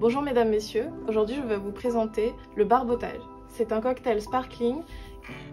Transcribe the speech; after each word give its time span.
Bonjour 0.00 0.22
mesdames, 0.22 0.48
messieurs, 0.48 0.88
aujourd'hui 1.08 1.36
je 1.36 1.46
vais 1.46 1.58
vous 1.58 1.72
présenter 1.72 2.32
le 2.56 2.64
barbotage. 2.64 3.20
C'est 3.48 3.70
un 3.70 3.82
cocktail 3.82 4.22
sparkling 4.22 4.80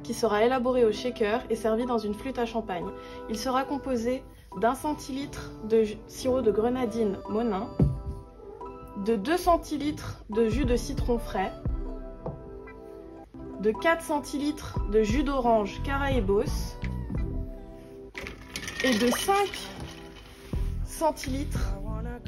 qui 0.04 0.14
sera 0.14 0.46
élaboré 0.46 0.86
au 0.86 0.94
shaker 0.94 1.42
et 1.50 1.58
servi 1.58 1.86
dans 1.86 1.98
une 1.98 2.14
flûte 2.14 2.40
à 2.40 2.46
champagne. 2.46 2.86
Il 3.30 3.38
sera 3.38 3.66
composé 3.66 4.24
d'un 4.62 4.74
centilitre 4.74 5.52
de 5.68 5.84
sirop 6.08 6.42
de 6.42 6.52
grenadine 6.52 7.18
Monin, 7.28 7.68
de 9.06 9.18
2 9.18 9.36
centilitres 9.36 10.24
de 10.30 10.48
jus 10.48 10.64
de 10.64 10.78
citron 10.78 11.20
frais, 11.20 11.52
de 13.60 13.72
4 13.72 14.02
centilitres 14.02 14.80
de 14.90 15.04
jus 15.04 15.24
d'orange 15.24 15.82
Caraïbos 15.84 16.78
et 18.86 18.98
de 18.98 19.12
5 19.12 19.36
centilitres 20.86 21.74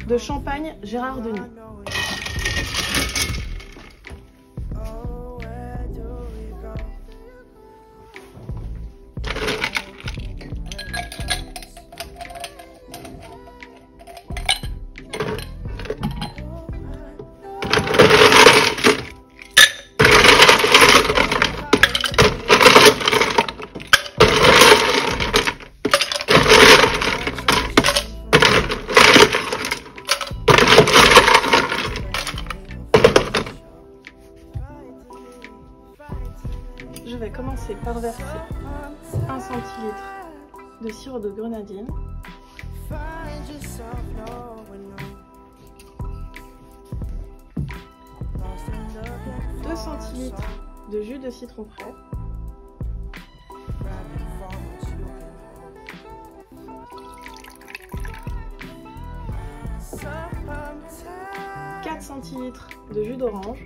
de 0.06 0.18
champagne 0.18 0.76
Gérard 0.84 1.22
Denis. 1.22 1.40
Vais 37.20 37.32
commencer 37.32 37.76
par 37.84 38.00
verser 38.00 38.24
1 39.28 39.40
centilitre 39.42 40.04
de 40.82 40.90
sirop 40.90 41.20
de 41.20 41.30
grenadine. 41.30 41.86
Deux 49.64 49.76
centilitres 49.76 50.50
de 50.90 51.02
jus 51.02 51.20
de 51.20 51.30
citron 51.30 51.66
frais. 51.66 51.94
Quatre 61.84 62.02
centilitres 62.02 62.70
de 62.94 63.04
jus 63.04 63.18
d'orange. 63.18 63.66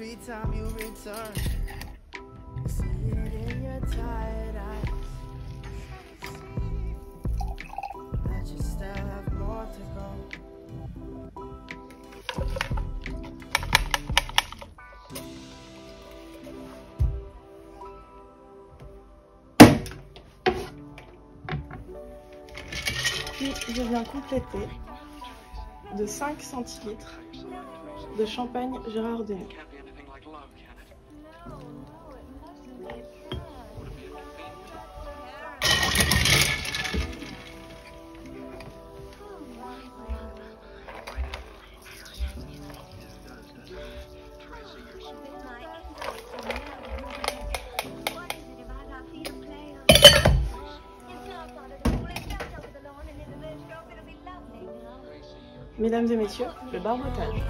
every 0.00 0.16
time 0.24 0.52
you 0.52 0.62
return, 0.76 1.34
see 2.68 2.84
it 3.10 3.34
in 3.50 3.64
your 3.64 3.80
tired 3.80 4.56
eyes. 4.56 4.90
That 8.26 8.46
you 8.46 8.60
still 8.62 8.94
have 8.94 9.32
more 9.32 9.66
to. 9.66 9.82
Puis 23.32 23.52
je 23.74 23.82
viens 23.82 24.04
compléter 24.04 24.68
de 25.96 26.06
5 26.06 26.40
centilitres 26.40 27.18
de 28.16 28.26
champagne 28.26 28.78
Gérard 28.92 29.24
Denis. 29.24 29.56
Mesdames 55.78 56.10
et 56.10 56.16
messieurs, 56.16 56.46
le 56.72 56.80
barbotage. 56.80 57.40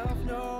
myself, 0.00 0.24
no. 0.26 0.59